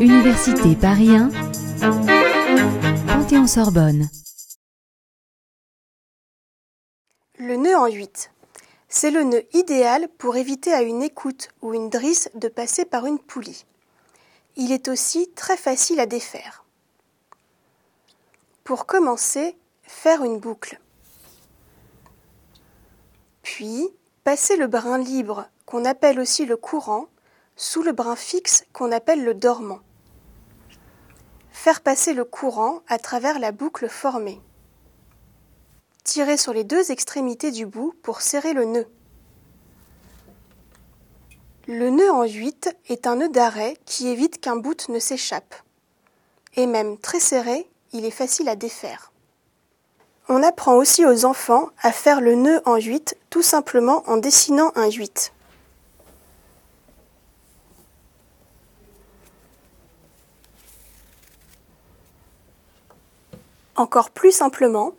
Université 0.00 0.74
Paris 0.80 1.10
1, 1.10 1.30
Panthéon-Sorbonne. 3.06 4.08
Le 7.38 7.56
nœud 7.56 7.76
en 7.76 7.86
8. 7.86 8.30
C'est 8.88 9.10
le 9.10 9.24
nœud 9.24 9.44
idéal 9.52 10.08
pour 10.16 10.36
éviter 10.36 10.72
à 10.72 10.82
une 10.82 11.02
écoute 11.02 11.48
ou 11.60 11.74
une 11.74 11.90
drisse 11.90 12.30
de 12.34 12.48
passer 12.48 12.84
par 12.84 13.04
une 13.06 13.18
poulie. 13.18 13.66
Il 14.56 14.72
est 14.72 14.88
aussi 14.88 15.30
très 15.34 15.56
facile 15.56 16.00
à 16.00 16.06
défaire. 16.06 16.64
Pour 18.64 18.86
commencer, 18.86 19.56
faire 19.82 20.24
une 20.24 20.38
boucle. 20.38 20.80
Puis, 23.42 23.90
passer 24.26 24.56
le 24.56 24.66
brin 24.66 24.98
libre, 24.98 25.48
qu'on 25.66 25.84
appelle 25.84 26.18
aussi 26.18 26.46
le 26.46 26.56
courant, 26.56 27.06
sous 27.54 27.84
le 27.84 27.92
brin 27.92 28.16
fixe 28.16 28.64
qu'on 28.72 28.90
appelle 28.90 29.22
le 29.22 29.34
dormant. 29.34 29.78
Faire 31.52 31.80
passer 31.80 32.12
le 32.12 32.24
courant 32.24 32.82
à 32.88 32.98
travers 32.98 33.38
la 33.38 33.52
boucle 33.52 33.88
formée. 33.88 34.40
Tirer 36.02 36.36
sur 36.36 36.52
les 36.52 36.64
deux 36.64 36.90
extrémités 36.90 37.52
du 37.52 37.66
bout 37.66 37.94
pour 38.02 38.20
serrer 38.20 38.52
le 38.52 38.64
nœud. 38.64 38.88
Le 41.68 41.90
nœud 41.90 42.10
en 42.10 42.24
8 42.24 42.76
est 42.88 43.06
un 43.06 43.14
nœud 43.14 43.28
d'arrêt 43.28 43.76
qui 43.84 44.08
évite 44.08 44.40
qu'un 44.40 44.56
bout 44.56 44.88
ne 44.88 44.98
s'échappe. 44.98 45.54
Et 46.56 46.66
même 46.66 46.98
très 46.98 47.20
serré, 47.20 47.70
il 47.92 48.04
est 48.04 48.10
facile 48.10 48.48
à 48.48 48.56
défaire. 48.56 49.12
On 50.28 50.42
apprend 50.42 50.74
aussi 50.74 51.06
aux 51.06 51.24
enfants 51.24 51.70
à 51.82 51.92
faire 51.92 52.20
le 52.20 52.34
nœud 52.34 52.60
en 52.64 52.76
8 52.76 53.16
tout 53.30 53.42
simplement 53.42 54.02
en 54.06 54.16
dessinant 54.16 54.72
un 54.74 54.90
8. 54.90 55.32
Encore 63.76 64.10
plus 64.10 64.32
simplement, 64.32 64.94